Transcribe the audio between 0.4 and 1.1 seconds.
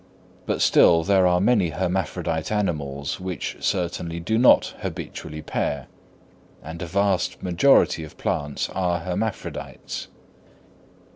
But still